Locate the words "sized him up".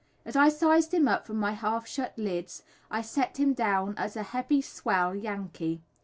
0.49-1.27